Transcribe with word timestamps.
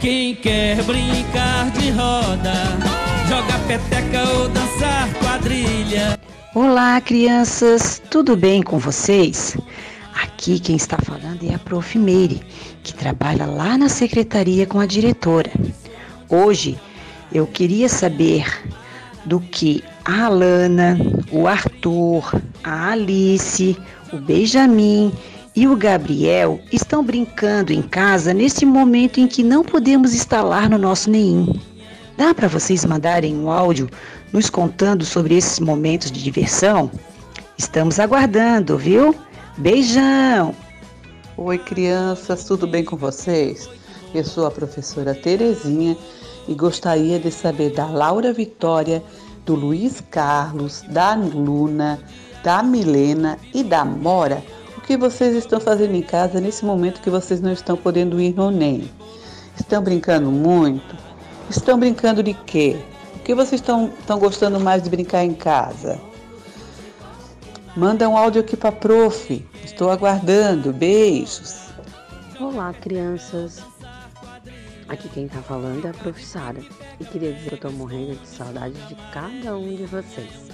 Quem 0.00 0.34
quer 0.34 0.82
brincar 0.84 1.70
de 1.72 1.90
roda, 1.90 2.54
joga 3.28 3.58
peteca 3.68 4.26
ou 4.30 4.48
dançar 4.48 5.12
quadrilha. 5.18 6.18
Olá, 6.54 6.98
crianças, 7.02 8.00
tudo 8.10 8.34
bem 8.34 8.62
com 8.62 8.78
vocês? 8.78 9.58
Aqui 10.22 10.58
quem 10.58 10.76
está 10.76 10.96
falando 11.04 11.44
é 11.46 11.54
a 11.54 11.58
Prof. 11.58 11.98
Meire, 11.98 12.40
que 12.82 12.94
trabalha 12.94 13.44
lá 13.44 13.76
na 13.76 13.90
secretaria 13.90 14.66
com 14.66 14.80
a 14.80 14.86
diretora. 14.86 15.52
Hoje 16.30 16.78
eu 17.30 17.46
queria 17.46 17.86
saber 17.86 18.46
do 19.26 19.38
que 19.38 19.84
a 20.06 20.24
Alana, 20.24 20.96
o 21.30 21.46
Arthur, 21.46 22.40
a 22.64 22.92
Alice, 22.92 23.76
o 24.14 24.16
Benjamin 24.16 25.12
e 25.54 25.66
o 25.66 25.76
Gabriel 25.76 26.60
estão 26.72 27.04
brincando 27.04 27.72
em 27.72 27.82
casa 27.82 28.32
nesse 28.32 28.64
momento 28.64 29.18
em 29.18 29.26
que 29.26 29.42
não 29.42 29.64
podemos 29.64 30.14
instalar 30.14 30.70
no 30.70 30.78
nosso 30.78 31.10
NEIM. 31.10 31.60
Dá 32.16 32.34
para 32.34 32.48
vocês 32.48 32.84
mandarem 32.84 33.34
um 33.34 33.50
áudio 33.50 33.88
nos 34.32 34.48
contando 34.48 35.04
sobre 35.04 35.36
esses 35.36 35.58
momentos 35.58 36.10
de 36.10 36.22
diversão? 36.22 36.90
Estamos 37.58 37.98
aguardando, 37.98 38.78
viu? 38.78 39.14
Beijão! 39.58 40.54
Oi, 41.36 41.58
crianças, 41.58 42.44
tudo 42.44 42.66
bem 42.66 42.84
com 42.84 42.96
vocês? 42.96 43.68
Eu 44.14 44.24
sou 44.24 44.46
a 44.46 44.50
professora 44.50 45.14
Terezinha 45.14 45.96
e 46.46 46.54
gostaria 46.54 47.18
de 47.18 47.30
saber 47.30 47.72
da 47.72 47.86
Laura 47.86 48.32
Vitória, 48.32 49.02
do 49.44 49.54
Luiz 49.54 50.02
Carlos, 50.10 50.82
da 50.88 51.14
Luna, 51.14 51.98
da 52.44 52.62
Milena 52.62 53.38
e 53.54 53.64
da 53.64 53.84
Mora 53.84 54.42
que 54.90 54.96
vocês 54.96 55.36
estão 55.36 55.60
fazendo 55.60 55.94
em 55.94 56.02
casa 56.02 56.40
nesse 56.40 56.64
momento 56.64 57.00
que 57.00 57.08
vocês 57.08 57.40
não 57.40 57.52
estão 57.52 57.76
podendo 57.76 58.20
ir 58.20 58.34
no 58.34 58.50
NEM. 58.50 58.90
Estão 59.56 59.80
brincando 59.80 60.32
muito? 60.32 60.96
Estão 61.48 61.78
brincando 61.78 62.24
de 62.24 62.34
quê? 62.34 62.76
O 63.14 63.20
que 63.20 63.32
vocês 63.32 63.60
estão, 63.60 63.92
estão 64.00 64.18
gostando 64.18 64.58
mais 64.58 64.82
de 64.82 64.90
brincar 64.90 65.24
em 65.24 65.32
casa? 65.32 66.00
Manda 67.76 68.08
um 68.08 68.16
áudio 68.16 68.40
aqui 68.40 68.56
para 68.56 68.72
prof. 68.72 69.46
Estou 69.64 69.92
aguardando. 69.92 70.72
Beijos. 70.72 71.68
Olá, 72.40 72.74
crianças. 72.74 73.62
Aqui 74.88 75.08
quem 75.10 75.26
está 75.26 75.40
falando 75.40 75.86
é 75.86 75.90
a 75.90 75.94
prof. 75.94 76.20
Sara. 76.20 76.62
E 76.98 77.04
queria 77.04 77.32
dizer 77.32 77.46
que 77.46 77.54
eu 77.54 77.56
estou 77.58 77.72
morrendo 77.72 78.16
de 78.16 78.26
saudade 78.26 78.74
de 78.88 78.96
cada 79.12 79.56
um 79.56 79.68
de 79.72 79.84
vocês. 79.84 80.50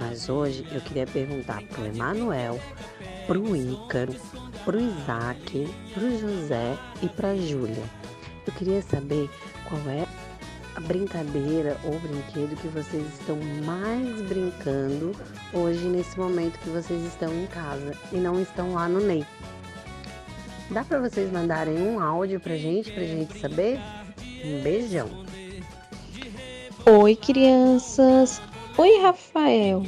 Mas 0.00 0.30
hoje 0.30 0.66
eu 0.72 0.80
queria 0.80 1.06
perguntar 1.06 1.62
pro 1.64 1.84
Emanuel, 1.84 2.58
pro 3.26 3.56
Ícaro, 3.56 4.14
pro 4.64 4.80
Isaac, 4.80 5.68
pro 5.92 6.18
José 6.18 6.78
e 7.02 7.08
pra 7.08 7.34
Júlia. 7.36 7.82
Eu 8.46 8.52
queria 8.52 8.80
saber 8.82 9.28
qual 9.68 9.80
é 9.88 10.06
a 10.76 10.80
brincadeira 10.80 11.76
ou 11.84 11.98
brinquedo 11.98 12.56
que 12.60 12.68
vocês 12.68 13.04
estão 13.18 13.36
mais 13.64 14.22
brincando 14.22 15.12
hoje 15.52 15.86
nesse 15.86 16.18
momento 16.18 16.58
que 16.60 16.68
vocês 16.68 17.04
estão 17.04 17.32
em 17.34 17.46
casa 17.46 17.92
e 18.12 18.16
não 18.16 18.40
estão 18.40 18.74
lá 18.74 18.88
no 18.88 19.00
NEI. 19.00 19.26
Dá 20.70 20.84
para 20.84 21.00
vocês 21.00 21.30
mandarem 21.32 21.80
um 21.80 22.00
áudio 22.00 22.38
pra 22.40 22.56
gente, 22.56 22.92
pra 22.92 23.02
gente 23.02 23.38
saber? 23.38 23.80
Um 24.44 24.62
beijão. 24.62 25.08
Oi, 26.84 27.16
crianças. 27.16 28.40
Oi, 28.76 29.00
Rafael. 29.00 29.82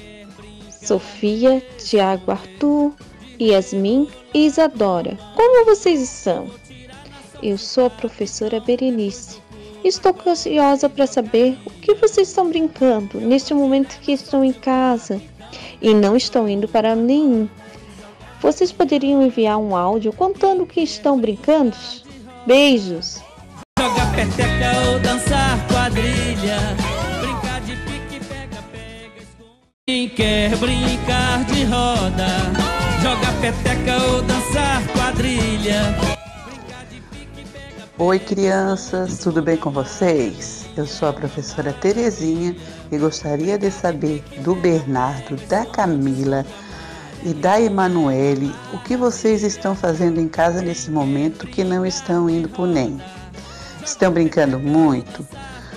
Sofia, 0.70 1.61
Tiago, 1.77 2.31
Arthur, 2.31 2.94
Yasmin 3.41 4.08
e 4.34 4.47
Isadora. 4.47 5.19
Como 5.34 5.64
vocês 5.64 6.00
estão? 6.00 6.47
Eu 7.42 7.56
sou 7.56 7.86
a 7.86 7.91
professora 7.91 8.61
Berenice 8.61 9.41
Estou 9.84 10.12
curiosa 10.12 10.89
para 10.89 11.06
saber 11.06 11.56
o 11.64 11.70
que 11.70 11.94
vocês 11.94 12.28
estão 12.28 12.48
brincando 12.48 13.20
neste 13.20 13.55
momento 13.55 13.98
que 14.00 14.12
estão 14.12 14.44
em 14.44 14.53
casa 14.53 15.20
e 15.81 15.94
não 15.94 16.16
estão 16.16 16.48
indo 16.48 16.66
para 16.66 16.97
nenhum. 16.97 17.48
Vocês 18.41 18.72
poderiam 18.72 19.22
enviar 19.22 19.56
um 19.56 19.75
áudio 19.75 20.12
contando 20.12 20.65
o 20.65 20.66
que 20.66 20.81
estão 20.81 21.19
brincando? 21.21 21.77
Beijos! 22.47 23.22
Ou 23.81 24.98
dançar 25.00 25.66
quadrilha, 25.69 26.59
brincar 27.21 27.60
de 27.60 27.77
pique, 27.77 28.21
Quem 29.87 30.09
quer 30.09 30.56
brincar 30.56 31.44
de 31.44 31.65
roda, 31.65 31.97
peteca 33.53 33.97
ou 34.04 34.22
dançar 34.22 34.86
quadrilha. 34.88 35.97
Oi, 37.97 38.19
crianças, 38.19 39.19
tudo 39.19 39.41
bem 39.41 39.56
com 39.56 39.70
vocês? 39.70 40.66
Eu 40.76 40.86
sou 40.86 41.09
a 41.09 41.12
professora 41.14 41.72
Terezinha 41.72 42.54
e 42.92 42.98
gostaria 42.98 43.56
de 43.56 43.70
saber 43.70 44.22
do 44.44 44.54
Bernardo, 44.54 45.36
da 45.48 45.64
Camila 45.64 46.44
e 47.25 47.32
da 47.32 47.59
Emanuele 47.59 48.54
o 48.75 48.78
que 48.81 48.98
vocês 48.98 49.42
estão 49.42 49.75
fazendo 49.75 50.20
em 50.20 50.28
casa 50.28 50.60
nesse 50.60 50.91
momento 50.91 51.47
que 51.47 51.65
não 51.65 51.86
estão 51.86 52.28
indo 52.28 52.50
para 52.50 52.62
o 52.62 52.66
NEM. 52.66 53.00
Estão 53.82 54.12
brincando 54.12 54.59
muito? 54.59 55.26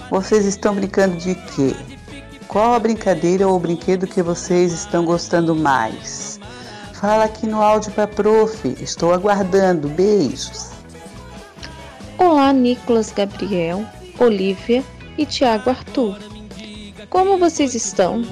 Vocês 0.10 0.46
estão 0.46 0.76
brincando 0.76 1.16
de 1.16 1.36
quê? 1.36 1.74
Qual 2.50 2.74
a 2.74 2.80
brincadeira 2.80 3.48
ou 3.48 3.56
o 3.56 3.60
brinquedo 3.60 4.06
que 4.06 4.22
vocês 4.22 4.74
estão 4.74 5.06
gostando 5.06 5.56
mais? 5.56 6.31
Fala 7.02 7.24
aqui 7.24 7.48
no 7.48 7.60
áudio 7.60 7.92
para 7.94 8.06
prof. 8.06 8.76
Estou 8.80 9.12
aguardando. 9.12 9.90
Beijos. 9.90 10.70
Olá, 12.16 12.54
Nicolas 12.54 13.12
Gabriel, 13.12 13.84
Olivia 14.20 14.84
e 15.18 15.26
Tiago 15.26 15.72
Arthur. 15.72 16.20
Como 17.10 17.40
vocês 17.40 17.74
estão? 17.74 18.24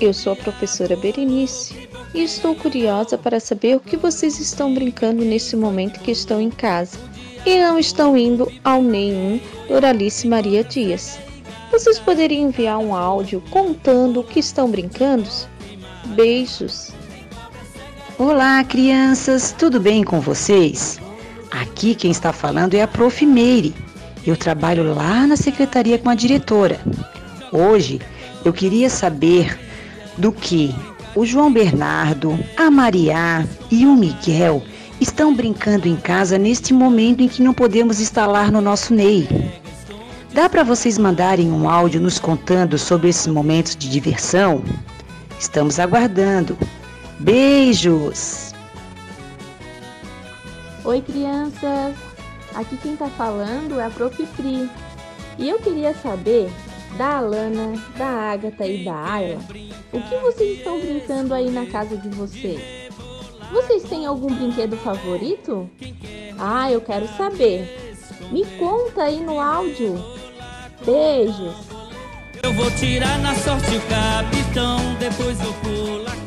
Eu 0.00 0.12
sou 0.12 0.32
a 0.32 0.36
professora 0.36 0.96
Berenice 0.96 1.88
e 2.12 2.24
estou 2.24 2.56
curiosa 2.56 3.16
para 3.16 3.38
saber 3.38 3.76
o 3.76 3.80
que 3.80 3.96
vocês 3.96 4.40
estão 4.40 4.74
brincando 4.74 5.24
nesse 5.24 5.54
momento 5.54 6.00
que 6.00 6.10
estão 6.10 6.40
em 6.40 6.50
casa 6.50 6.98
e 7.46 7.60
não 7.60 7.78
estão 7.78 8.16
indo 8.16 8.50
ao 8.64 8.82
nenhum 8.82 9.38
Doralice 9.68 10.26
Maria 10.26 10.64
Dias. 10.64 11.16
Vocês 11.70 12.00
poderiam 12.00 12.48
enviar 12.48 12.78
um 12.78 12.92
áudio 12.92 13.40
contando 13.50 14.18
o 14.18 14.24
que 14.24 14.40
estão 14.40 14.68
brincando? 14.68 15.30
Beijos! 16.06 16.98
Olá, 18.20 18.62
crianças, 18.62 19.50
tudo 19.58 19.80
bem 19.80 20.04
com 20.04 20.20
vocês? 20.20 21.00
Aqui 21.50 21.94
quem 21.94 22.10
está 22.10 22.34
falando 22.34 22.74
é 22.74 22.82
a 22.82 22.86
Prof. 22.86 23.24
Meire. 23.24 23.74
Eu 24.26 24.36
trabalho 24.36 24.94
lá 24.94 25.26
na 25.26 25.38
secretaria 25.38 25.98
com 25.98 26.10
a 26.10 26.14
diretora. 26.14 26.78
Hoje 27.50 27.98
eu 28.44 28.52
queria 28.52 28.90
saber 28.90 29.58
do 30.18 30.30
que 30.32 30.74
o 31.16 31.24
João 31.24 31.50
Bernardo, 31.50 32.38
a 32.58 32.70
Maria 32.70 33.48
e 33.70 33.86
o 33.86 33.96
Miguel 33.96 34.62
estão 35.00 35.34
brincando 35.34 35.88
em 35.88 35.96
casa 35.96 36.36
neste 36.36 36.74
momento 36.74 37.22
em 37.22 37.28
que 37.28 37.42
não 37.42 37.54
podemos 37.54 38.02
instalar 38.02 38.52
no 38.52 38.60
nosso 38.60 38.92
NEI. 38.92 39.26
Dá 40.34 40.46
para 40.46 40.62
vocês 40.62 40.98
mandarem 40.98 41.50
um 41.50 41.66
áudio 41.66 42.02
nos 42.02 42.18
contando 42.18 42.76
sobre 42.76 43.08
esses 43.08 43.28
momentos 43.28 43.74
de 43.74 43.88
diversão? 43.88 44.62
Estamos 45.38 45.78
aguardando. 45.78 46.58
Beijos! 47.20 48.54
Oi, 50.82 51.02
crianças! 51.02 51.94
Aqui 52.54 52.78
quem 52.78 52.96
tá 52.96 53.08
falando 53.08 53.78
é 53.78 53.84
a 53.84 53.90
Prof. 53.90 54.26
Pri. 54.36 54.70
E 55.38 55.46
eu 55.46 55.58
queria 55.58 55.92
saber 55.92 56.50
da 56.96 57.18
Alana, 57.18 57.74
da 57.98 58.06
Agatha 58.06 58.66
e 58.66 58.86
da 58.86 59.12
Ayla, 59.12 59.38
o 59.92 60.00
que 60.00 60.16
vocês 60.16 60.58
estão 60.58 60.80
brincando 60.80 61.34
aí 61.34 61.50
na 61.50 61.66
casa 61.66 61.94
de 61.94 62.08
vocês? 62.08 62.88
Vocês 63.52 63.82
têm 63.82 64.06
algum 64.06 64.34
brinquedo 64.34 64.78
favorito? 64.78 65.68
Ah, 66.38 66.72
eu 66.72 66.80
quero 66.80 67.06
saber. 67.18 67.94
Me 68.32 68.46
conta 68.58 69.02
aí 69.02 69.20
no 69.20 69.38
áudio. 69.38 70.02
Beijos! 70.86 71.54
Eu 72.42 72.54
vou 72.54 72.70
tirar 72.70 73.18
na 73.18 73.34
sorte 73.34 73.76
o 73.76 73.80
capitão, 73.82 74.78
depois 74.98 75.38
vou 75.38 75.52
pular. 75.52 76.19